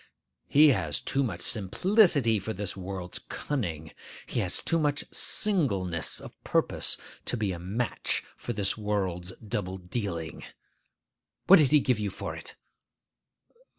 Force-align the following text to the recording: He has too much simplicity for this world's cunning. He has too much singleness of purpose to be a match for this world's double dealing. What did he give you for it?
He 0.47 0.69
has 0.69 0.99
too 0.99 1.21
much 1.21 1.41
simplicity 1.41 2.39
for 2.39 2.53
this 2.53 2.75
world's 2.75 3.19
cunning. 3.19 3.91
He 4.25 4.39
has 4.39 4.63
too 4.63 4.79
much 4.79 5.05
singleness 5.11 6.19
of 6.19 6.43
purpose 6.43 6.97
to 7.25 7.37
be 7.37 7.51
a 7.51 7.59
match 7.59 8.23
for 8.35 8.51
this 8.51 8.75
world's 8.75 9.31
double 9.47 9.77
dealing. 9.77 10.43
What 11.45 11.59
did 11.59 11.69
he 11.69 11.79
give 11.81 11.99
you 11.99 12.09
for 12.09 12.35
it? 12.35 12.55